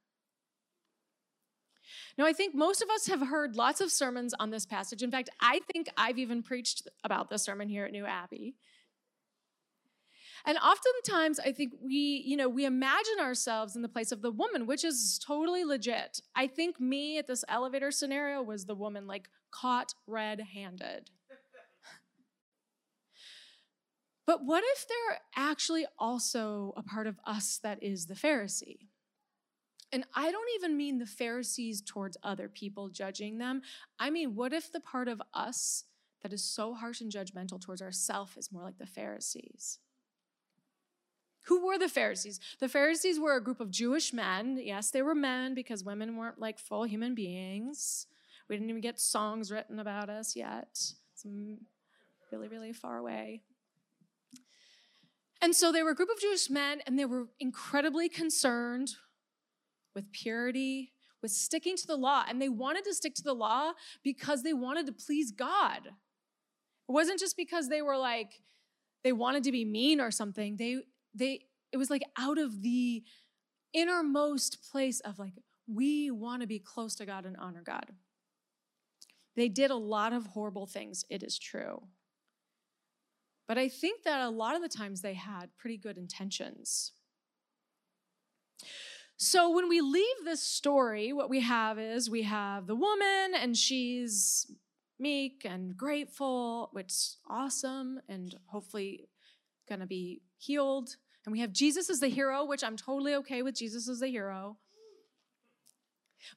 Now, 2.16 2.24
I 2.26 2.32
think 2.32 2.54
most 2.54 2.82
of 2.82 2.88
us 2.88 3.06
have 3.06 3.26
heard 3.26 3.56
lots 3.56 3.80
of 3.80 3.90
sermons 3.90 4.34
on 4.38 4.50
this 4.50 4.66
passage. 4.66 5.02
In 5.02 5.10
fact, 5.10 5.30
I 5.40 5.60
think 5.72 5.88
I've 5.96 6.18
even 6.18 6.42
preached 6.42 6.86
about 7.04 7.28
this 7.28 7.42
sermon 7.42 7.68
here 7.68 7.84
at 7.84 7.92
New 7.92 8.06
Abbey. 8.06 8.56
And 10.44 10.58
oftentimes, 10.58 11.38
I 11.38 11.52
think 11.52 11.72
we, 11.80 12.22
you 12.26 12.36
know, 12.36 12.48
we 12.48 12.64
imagine 12.64 13.20
ourselves 13.20 13.76
in 13.76 13.82
the 13.82 13.88
place 13.88 14.12
of 14.12 14.22
the 14.22 14.30
woman, 14.30 14.66
which 14.66 14.84
is 14.84 15.20
totally 15.24 15.64
legit. 15.64 16.20
I 16.34 16.46
think 16.46 16.80
me 16.80 17.18
at 17.18 17.26
this 17.26 17.44
elevator 17.48 17.90
scenario 17.90 18.42
was 18.42 18.64
the 18.64 18.74
woman, 18.74 19.06
like 19.06 19.28
caught 19.50 19.94
red 20.06 20.40
handed. 20.54 21.10
But 24.24 24.44
what 24.44 24.62
if 24.64 24.86
they're 24.86 25.18
actually 25.36 25.84
also 25.98 26.74
a 26.76 26.82
part 26.82 27.08
of 27.08 27.18
us 27.26 27.58
that 27.64 27.82
is 27.82 28.06
the 28.06 28.14
Pharisee? 28.14 28.86
And 29.92 30.04
I 30.14 30.30
don't 30.30 30.48
even 30.56 30.76
mean 30.76 30.98
the 30.98 31.06
Pharisees 31.06 31.82
towards 31.82 32.16
other 32.22 32.48
people 32.48 32.88
judging 32.88 33.38
them. 33.38 33.60
I 33.98 34.10
mean, 34.10 34.34
what 34.34 34.52
if 34.52 34.72
the 34.72 34.80
part 34.80 35.08
of 35.08 35.20
us 35.34 35.84
that 36.22 36.32
is 36.32 36.42
so 36.42 36.72
harsh 36.72 37.00
and 37.00 37.12
judgmental 37.12 37.60
towards 37.60 37.82
ourselves 37.82 38.36
is 38.36 38.52
more 38.52 38.62
like 38.62 38.78
the 38.78 38.86
Pharisees? 38.86 39.80
Who 41.46 41.66
were 41.66 41.78
the 41.78 41.88
Pharisees? 41.88 42.38
The 42.60 42.68
Pharisees 42.68 43.18
were 43.18 43.36
a 43.36 43.42
group 43.42 43.60
of 43.60 43.70
Jewish 43.70 44.12
men. 44.12 44.60
Yes, 44.62 44.90
they 44.90 45.02
were 45.02 45.14
men 45.14 45.54
because 45.54 45.82
women 45.84 46.16
weren't 46.16 46.38
like 46.38 46.58
full 46.58 46.84
human 46.84 47.14
beings. 47.14 48.06
We 48.48 48.56
didn't 48.56 48.70
even 48.70 48.80
get 48.80 49.00
songs 49.00 49.50
written 49.50 49.78
about 49.78 50.08
us 50.08 50.36
yet. 50.36 50.68
It's 50.72 51.26
really, 52.30 52.48
really 52.48 52.72
far 52.72 52.98
away. 52.98 53.42
And 55.40 55.56
so 55.56 55.72
they 55.72 55.82
were 55.82 55.90
a 55.90 55.94
group 55.96 56.10
of 56.10 56.20
Jewish 56.20 56.48
men, 56.48 56.80
and 56.86 56.96
they 56.96 57.04
were 57.04 57.26
incredibly 57.40 58.08
concerned 58.08 58.92
with 59.94 60.12
purity, 60.12 60.92
with 61.20 61.32
sticking 61.32 61.76
to 61.76 61.86
the 61.86 61.96
law. 61.96 62.24
And 62.28 62.40
they 62.40 62.48
wanted 62.48 62.84
to 62.84 62.94
stick 62.94 63.14
to 63.16 63.22
the 63.24 63.34
law 63.34 63.72
because 64.04 64.44
they 64.44 64.52
wanted 64.52 64.86
to 64.86 64.92
please 64.92 65.32
God. 65.32 65.86
It 65.86 65.92
wasn't 66.92 67.18
just 67.18 67.36
because 67.36 67.68
they 67.68 67.82
were 67.82 67.96
like, 67.96 68.40
they 69.02 69.12
wanted 69.12 69.42
to 69.44 69.52
be 69.52 69.64
mean 69.64 70.00
or 70.00 70.12
something. 70.12 70.56
They, 70.56 70.82
they, 71.14 71.46
it 71.72 71.76
was 71.76 71.90
like 71.90 72.02
out 72.18 72.38
of 72.38 72.62
the 72.62 73.02
innermost 73.72 74.58
place 74.70 75.00
of 75.00 75.18
like, 75.18 75.34
we 75.66 76.10
want 76.10 76.42
to 76.42 76.48
be 76.48 76.58
close 76.58 76.94
to 76.96 77.06
God 77.06 77.24
and 77.24 77.36
honor 77.38 77.62
God. 77.64 77.90
They 79.36 79.48
did 79.48 79.70
a 79.70 79.76
lot 79.76 80.12
of 80.12 80.26
horrible 80.26 80.66
things, 80.66 81.04
it 81.08 81.22
is 81.22 81.38
true. 81.38 81.82
But 83.48 83.58
I 83.58 83.68
think 83.68 84.04
that 84.04 84.20
a 84.20 84.30
lot 84.30 84.56
of 84.56 84.62
the 84.62 84.68
times 84.68 85.00
they 85.00 85.14
had 85.14 85.56
pretty 85.56 85.76
good 85.76 85.98
intentions. 85.98 86.92
So 89.16 89.50
when 89.50 89.68
we 89.68 89.80
leave 89.80 90.24
this 90.24 90.42
story, 90.42 91.12
what 91.12 91.30
we 91.30 91.40
have 91.40 91.78
is 91.78 92.10
we 92.10 92.22
have 92.22 92.66
the 92.66 92.74
woman, 92.74 93.34
and 93.34 93.56
she's 93.56 94.50
meek 94.98 95.44
and 95.44 95.76
grateful, 95.76 96.70
which 96.72 96.86
is 96.86 97.16
awesome, 97.28 98.00
and 98.08 98.34
hopefully 98.46 99.08
gonna 99.68 99.86
be 99.86 100.22
healed. 100.38 100.96
And 101.24 101.32
we 101.32 101.40
have 101.40 101.52
Jesus 101.52 101.88
as 101.88 102.00
the 102.00 102.08
hero, 102.08 102.44
which 102.44 102.64
I'm 102.64 102.76
totally 102.76 103.14
okay 103.16 103.42
with 103.42 103.54
Jesus 103.54 103.88
as 103.88 104.00
the 104.00 104.08
hero. 104.08 104.56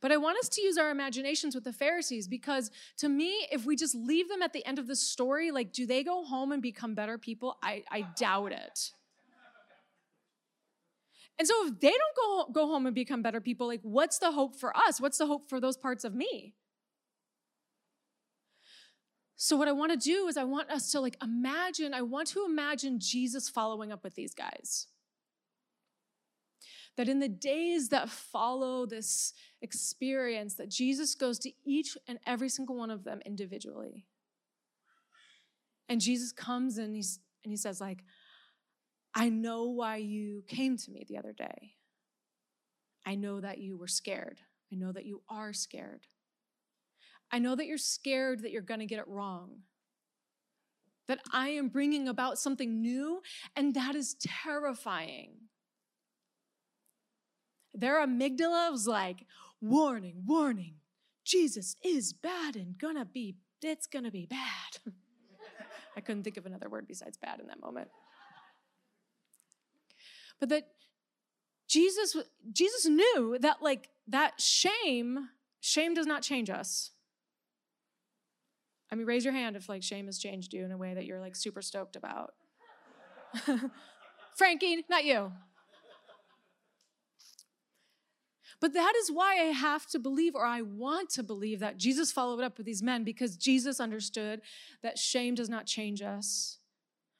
But 0.01 0.11
I 0.11 0.17
want 0.17 0.39
us 0.39 0.49
to 0.49 0.61
use 0.61 0.77
our 0.77 0.89
imaginations 0.89 1.55
with 1.55 1.63
the 1.63 1.73
Pharisees 1.73 2.27
because 2.27 2.71
to 2.97 3.09
me, 3.09 3.47
if 3.51 3.65
we 3.65 3.75
just 3.75 3.95
leave 3.95 4.29
them 4.29 4.41
at 4.41 4.53
the 4.53 4.65
end 4.65 4.79
of 4.79 4.87
the 4.87 4.95
story, 4.95 5.51
like, 5.51 5.73
do 5.73 5.85
they 5.85 6.03
go 6.03 6.23
home 6.23 6.51
and 6.51 6.61
become 6.61 6.95
better 6.95 7.17
people? 7.17 7.57
I, 7.61 7.83
I 7.91 8.01
doubt 8.17 8.51
it. 8.51 8.91
And 11.37 11.47
so 11.47 11.67
if 11.67 11.79
they 11.79 11.91
don't 11.91 12.15
go, 12.15 12.51
go 12.51 12.67
home 12.67 12.85
and 12.85 12.95
become 12.95 13.21
better 13.21 13.41
people, 13.41 13.67
like, 13.67 13.81
what's 13.83 14.19
the 14.19 14.31
hope 14.31 14.55
for 14.55 14.75
us? 14.75 15.01
What's 15.01 15.17
the 15.17 15.27
hope 15.27 15.49
for 15.49 15.59
those 15.59 15.77
parts 15.77 16.03
of 16.03 16.15
me? 16.15 16.55
So 19.45 19.55
what 19.55 19.67
I 19.67 19.73
want 19.73 19.91
to 19.91 19.97
do 19.97 20.27
is 20.27 20.37
I 20.37 20.43
want 20.43 20.71
us 20.71 20.91
to 20.93 20.99
like 20.99 21.17
imagine, 21.21 21.93
I 21.93 22.01
want 22.01 22.27
to 22.29 22.45
imagine 22.45 22.97
Jesus 22.99 23.47
following 23.47 23.91
up 23.91 24.03
with 24.03 24.15
these 24.15 24.33
guys 24.33 24.87
that 26.97 27.07
in 27.07 27.19
the 27.19 27.29
days 27.29 27.89
that 27.89 28.09
follow 28.09 28.87
this 28.87 29.33
experience 29.61 30.55
that 30.55 30.69
Jesus 30.69 31.13
goes 31.13 31.37
to 31.37 31.51
each 31.63 31.95
and 32.07 32.17
every 32.25 32.49
single 32.49 32.75
one 32.75 32.89
of 32.89 33.03
them 33.03 33.19
individually. 33.23 34.07
And 35.89 36.01
Jesus 36.01 36.31
comes 36.31 36.79
and 36.79 36.95
he's 36.95 37.19
and 37.43 37.51
he 37.51 37.57
says 37.57 37.79
like 37.79 38.03
I 39.13 39.29
know 39.29 39.65
why 39.65 39.97
you 39.97 40.43
came 40.47 40.75
to 40.75 40.89
me 40.91 41.05
the 41.07 41.19
other 41.19 41.33
day. 41.33 41.73
I 43.05 43.13
know 43.13 43.41
that 43.41 43.59
you 43.59 43.77
were 43.77 43.87
scared. 43.87 44.39
I 44.73 44.75
know 44.75 44.91
that 44.91 45.05
you 45.05 45.21
are 45.29 45.53
scared. 45.53 46.07
I 47.35 47.39
know 47.39 47.53
that 47.53 47.65
you're 47.65 47.77
scared 47.77 48.43
that 48.43 48.51
you're 48.51 48.61
going 48.61 48.79
to 48.79 48.85
get 48.85 48.99
it 48.99 49.07
wrong. 49.09 49.63
That 51.09 51.19
I 51.33 51.49
am 51.49 51.67
bringing 51.67 52.07
about 52.07 52.39
something 52.39 52.79
new, 52.79 53.21
and 53.57 53.73
that 53.73 53.93
is 53.93 54.15
terrifying. 54.21 55.31
Their 57.73 57.95
amygdala 57.95 58.71
was 58.71 58.87
like, 58.87 59.25
warning, 59.59 60.23
warning, 60.25 60.75
Jesus 61.25 61.75
is 61.83 62.13
bad 62.13 62.55
and 62.55 62.77
gonna 62.77 63.03
be, 63.03 63.35
it's 63.61 63.85
gonna 63.85 64.11
be 64.11 64.25
bad. 64.25 64.79
I 65.97 65.99
couldn't 65.99 66.23
think 66.23 66.37
of 66.37 66.45
another 66.45 66.69
word 66.69 66.87
besides 66.87 67.17
bad 67.17 67.41
in 67.41 67.47
that 67.47 67.59
moment. 67.59 67.89
But 70.39 70.47
that 70.47 70.67
Jesus, 71.67 72.15
Jesus 72.53 72.85
knew 72.85 73.37
that 73.41 73.61
like 73.61 73.89
that 74.07 74.39
shame, 74.39 75.31
shame 75.59 75.93
does 75.93 76.07
not 76.07 76.21
change 76.21 76.49
us. 76.49 76.91
I 78.91 78.95
mean, 78.95 79.05
raise 79.05 79.25
your 79.25 79.33
hand 79.33 79.55
if 79.55 79.67
like 79.67 79.83
shame 79.83 80.05
has 80.05 80.17
changed 80.17 80.53
you 80.53 80.63
in 80.63 80.71
a 80.71 80.77
way 80.77 80.93
that 80.93 81.05
you're 81.05 81.19
like 81.19 81.35
super 81.35 81.61
stoked 81.61 81.95
about. 81.95 82.33
Frankie, 84.37 84.85
not 84.89 85.05
you. 85.05 85.31
But 88.61 88.73
that 88.73 88.93
is 88.97 89.11
why 89.11 89.33
I 89.33 89.51
have 89.51 89.85
to 89.87 89.99
believe, 89.99 90.33
or 90.33 90.45
I 90.45 90.61
want 90.61 91.09
to 91.11 91.23
believe, 91.23 91.59
that 91.59 91.77
Jesus 91.77 92.11
followed 92.11 92.41
up 92.41 92.57
with 92.57 92.65
these 92.65 92.81
men 92.81 93.03
because 93.03 93.35
Jesus 93.35 93.79
understood 93.79 94.41
that 94.81 94.97
shame 94.97 95.35
does 95.35 95.49
not 95.49 95.65
change 95.65 96.01
us, 96.01 96.59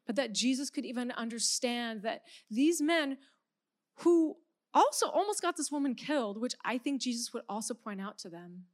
but 0.05 0.15
that 0.15 0.33
Jesus 0.33 0.69
could 0.69 0.85
even 0.85 1.11
understand 1.11 2.03
that 2.03 2.21
these 2.49 2.81
men 2.81 3.17
who 3.99 4.37
also 4.73 5.09
almost 5.09 5.41
got 5.41 5.57
this 5.57 5.71
woman 5.71 5.93
killed, 5.95 6.39
which 6.39 6.55
I 6.63 6.77
think 6.77 7.01
Jesus 7.01 7.33
would 7.33 7.43
also 7.49 7.73
point 7.73 8.01
out 8.01 8.17
to 8.19 8.29
them. 8.29 8.65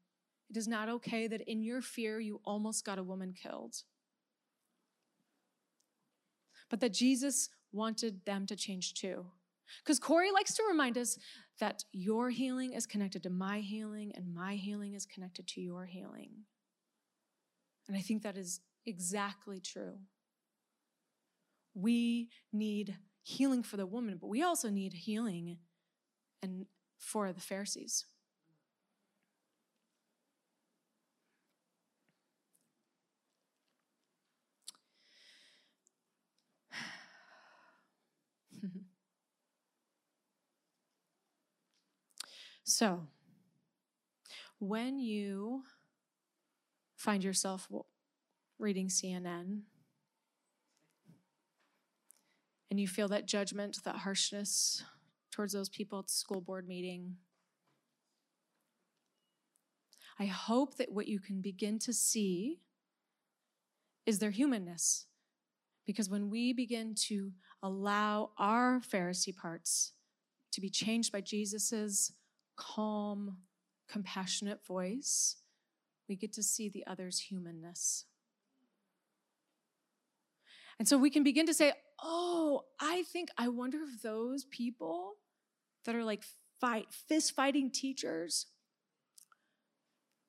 It 0.51 0.57
is 0.57 0.67
not 0.67 0.89
okay 0.89 1.27
that 1.27 1.49
in 1.49 1.63
your 1.63 1.81
fear 1.81 2.19
you 2.19 2.41
almost 2.43 2.83
got 2.83 2.99
a 2.99 3.03
woman 3.03 3.33
killed. 3.33 3.83
But 6.69 6.81
that 6.81 6.93
Jesus 6.93 7.49
wanted 7.71 8.25
them 8.25 8.45
to 8.47 8.57
change 8.57 8.93
too. 8.93 9.27
Because 9.81 9.97
Corey 9.97 10.29
likes 10.29 10.53
to 10.55 10.63
remind 10.69 10.97
us 10.97 11.17
that 11.61 11.85
your 11.93 12.31
healing 12.31 12.73
is 12.73 12.85
connected 12.85 13.23
to 13.23 13.29
my 13.29 13.59
healing, 13.59 14.11
and 14.13 14.35
my 14.35 14.55
healing 14.55 14.93
is 14.93 15.05
connected 15.05 15.47
to 15.47 15.61
your 15.61 15.85
healing. 15.85 16.31
And 17.87 17.95
I 17.95 18.01
think 18.01 18.23
that 18.23 18.35
is 18.35 18.59
exactly 18.85 19.61
true. 19.61 19.99
We 21.73 22.27
need 22.51 22.97
healing 23.23 23.63
for 23.63 23.77
the 23.77 23.85
woman, 23.85 24.17
but 24.19 24.27
we 24.27 24.43
also 24.43 24.69
need 24.69 24.91
healing 24.91 25.59
and 26.43 26.65
for 26.97 27.31
the 27.31 27.39
Pharisees. 27.39 28.05
So, 42.63 43.07
when 44.59 44.99
you 44.99 45.63
find 46.95 47.23
yourself 47.23 47.67
reading 48.59 48.87
CNN 48.87 49.61
and 52.69 52.79
you 52.79 52.87
feel 52.87 53.07
that 53.07 53.27
judgment, 53.27 53.79
that 53.83 53.97
harshness 53.97 54.83
towards 55.31 55.53
those 55.53 55.69
people 55.69 55.99
at 55.99 56.07
the 56.07 56.13
school 56.13 56.41
board 56.41 56.67
meeting, 56.67 57.15
I 60.19 60.25
hope 60.25 60.75
that 60.77 60.91
what 60.91 61.07
you 61.07 61.19
can 61.19 61.41
begin 61.41 61.79
to 61.79 61.93
see 61.93 62.59
is 64.05 64.19
their 64.19 64.29
humanness. 64.29 65.07
Because 65.87 66.09
when 66.09 66.29
we 66.29 66.53
begin 66.53 66.93
to 67.07 67.31
allow 67.63 68.29
our 68.37 68.79
Pharisee 68.79 69.35
parts 69.35 69.93
to 70.51 70.61
be 70.61 70.69
changed 70.69 71.11
by 71.11 71.21
Jesus's 71.21 72.13
calm, 72.61 73.37
compassionate 73.89 74.65
voice, 74.65 75.37
we 76.07 76.15
get 76.15 76.33
to 76.33 76.43
see 76.43 76.69
the 76.69 76.85
other's 76.85 77.19
humanness. 77.19 78.05
And 80.77 80.87
so 80.87 80.97
we 80.97 81.09
can 81.09 81.23
begin 81.23 81.47
to 81.47 81.53
say, 81.53 81.73
oh, 82.01 82.65
I 82.79 83.03
think, 83.11 83.29
I 83.37 83.47
wonder 83.47 83.79
if 83.83 84.01
those 84.01 84.45
people 84.45 85.13
that 85.85 85.95
are 85.95 86.03
like 86.03 86.23
fight, 86.59 86.85
fist 86.91 87.35
fighting 87.35 87.71
teachers, 87.71 88.47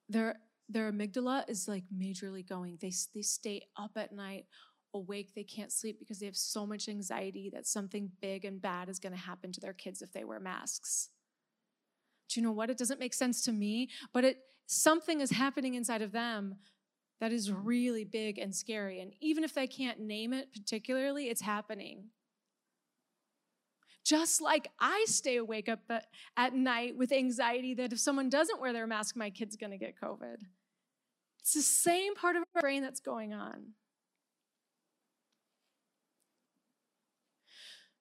their, 0.09 0.37
their 0.69 0.91
amygdala 0.91 1.49
is 1.49 1.69
like 1.69 1.85
majorly 1.95 2.47
going. 2.47 2.79
They, 2.81 2.93
they 3.15 3.23
stay 3.23 3.63
up 3.77 3.93
at 3.97 4.13
night, 4.13 4.47
awake, 4.95 5.33
they 5.35 5.45
can't 5.45 5.73
sleep 5.73 5.99
because 5.99 6.19
they 6.19 6.27
have 6.27 6.37
so 6.37 6.67
much 6.67 6.89
anxiety 6.89 7.51
that 7.53 7.67
something 7.67 8.11
big 8.21 8.45
and 8.45 8.61
bad 8.61 8.89
is 8.89 8.99
going 8.99 9.15
to 9.15 9.19
happen 9.19 9.53
to 9.53 9.61
their 9.61 9.73
kids 9.73 10.03
if 10.03 10.13
they 10.13 10.25
wear 10.25 10.41
masks 10.41 11.11
do 12.33 12.41
you 12.41 12.47
know 12.47 12.53
what? 12.53 12.71
It 12.71 12.79
doesn't 12.79 13.01
make 13.01 13.15
sense 13.15 13.43
to 13.43 13.53
me, 13.53 13.89
but 14.13 14.25
it 14.25 14.39
something 14.67 15.21
is 15.21 15.31
happening 15.31 15.75
inside 15.75 16.03
of 16.03 16.13
them 16.13 16.57
that 17.21 17.33
is 17.33 17.53
really 17.53 18.05
big 18.05 18.39
and 18.39 18.55
scary. 18.55 19.01
And 19.01 19.13
even 19.21 19.45
if 19.45 19.55
they 19.55 19.67
can't 19.67 20.01
name 20.01 20.33
it 20.33 20.53
particularly, 20.53 21.29
it's 21.29 21.41
happening. 21.41 22.07
Just 24.05 24.41
like 24.41 24.69
I 24.81 25.05
stay 25.07 25.37
awake 25.37 25.69
up 25.69 25.81
at 26.37 26.55
night 26.55 26.97
with 26.97 27.13
anxiety 27.13 27.75
that 27.75 27.93
if 27.93 28.01
someone 28.01 28.29
doesn't 28.29 28.61
wear 28.61 28.73
their 28.73 28.87
mask, 28.87 29.15
my 29.15 29.31
kid's 29.31 29.57
gonna 29.57 29.79
get 29.79 30.01
COVID. 30.01 30.39
It's 31.39 31.55
the 31.55 31.63
same 31.63 32.15
part 32.15 32.37
of 32.37 32.43
our 32.55 32.63
brain 32.63 32.83
that's 32.83 33.01
going 33.01 33.33
on. 33.33 33.75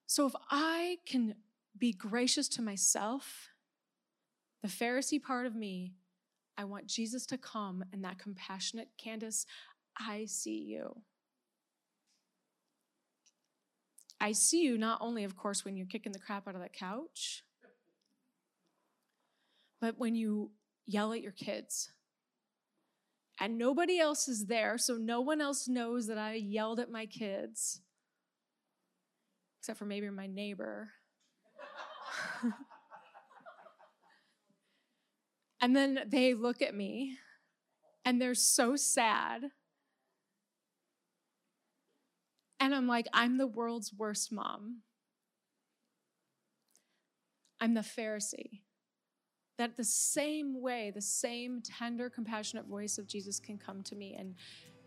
So 0.06 0.26
if 0.26 0.34
I 0.50 0.98
can 1.06 1.36
be 1.78 1.92
gracious 1.92 2.48
to 2.48 2.62
myself 2.62 3.51
the 4.62 4.68
Pharisee 4.68 5.20
part 5.20 5.46
of 5.46 5.54
me, 5.54 5.94
I 6.56 6.64
want 6.64 6.86
Jesus 6.86 7.26
to 7.26 7.38
come 7.38 7.84
and 7.92 8.04
that 8.04 8.18
compassionate 8.18 8.88
Candice, 9.02 9.44
I 9.98 10.26
see 10.26 10.58
you. 10.58 11.02
I 14.20 14.32
see 14.32 14.62
you 14.62 14.78
not 14.78 14.98
only, 15.00 15.24
of 15.24 15.36
course, 15.36 15.64
when 15.64 15.76
you're 15.76 15.86
kicking 15.86 16.12
the 16.12 16.20
crap 16.20 16.46
out 16.46 16.54
of 16.54 16.60
that 16.60 16.72
couch, 16.72 17.42
but 19.80 19.98
when 19.98 20.14
you 20.14 20.52
yell 20.86 21.12
at 21.12 21.22
your 21.22 21.32
kids 21.32 21.90
and 23.40 23.58
nobody 23.58 23.98
else 23.98 24.28
is 24.28 24.46
there, 24.46 24.78
so 24.78 24.94
no 24.94 25.20
one 25.20 25.40
else 25.40 25.66
knows 25.66 26.06
that 26.06 26.18
I 26.18 26.34
yelled 26.34 26.78
at 26.78 26.88
my 26.88 27.06
kids, 27.06 27.80
except 29.58 29.80
for 29.80 29.86
maybe 29.86 30.08
my 30.08 30.28
neighbor. 30.28 30.90
and 35.62 35.74
then 35.74 36.00
they 36.06 36.34
look 36.34 36.60
at 36.60 36.74
me 36.74 37.16
and 38.04 38.20
they're 38.20 38.34
so 38.34 38.76
sad. 38.76 39.44
And 42.60 42.74
I'm 42.74 42.86
like, 42.86 43.06
I'm 43.12 43.38
the 43.38 43.46
world's 43.46 43.92
worst 43.94 44.32
mom. 44.32 44.82
I'm 47.60 47.74
the 47.74 47.80
Pharisee 47.80 48.60
that 49.58 49.76
the 49.76 49.84
same 49.84 50.60
way, 50.60 50.90
the 50.92 51.00
same 51.00 51.62
tender, 51.62 52.10
compassionate 52.10 52.66
voice 52.66 52.98
of 52.98 53.06
Jesus 53.06 53.38
can 53.38 53.58
come 53.58 53.82
to 53.84 53.94
me 53.94 54.16
and 54.18 54.34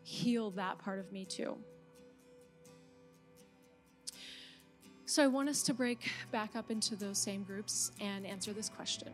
heal 0.03 0.51
that 0.51 0.79
part 0.79 0.99
of 0.99 1.11
me 1.13 1.25
too. 1.25 1.57
So 5.05 5.23
I 5.23 5.27
want 5.27 5.47
us 5.47 5.63
to 5.63 5.73
break 5.73 6.11
back 6.31 6.55
up 6.55 6.69
into 6.69 6.97
those 6.97 7.17
same 7.17 7.43
groups 7.43 7.91
and 8.01 8.25
answer 8.25 8.51
this 8.51 8.67
question. 8.67 9.13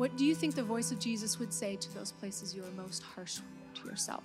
What 0.00 0.16
do 0.16 0.24
you 0.24 0.34
think 0.34 0.54
the 0.54 0.62
voice 0.62 0.90
of 0.92 0.98
Jesus 0.98 1.38
would 1.38 1.52
say 1.52 1.76
to 1.76 1.94
those 1.94 2.10
places 2.10 2.54
you 2.54 2.62
are 2.62 2.70
most 2.74 3.02
harsh 3.02 3.40
to 3.74 3.86
yourself? 3.86 4.24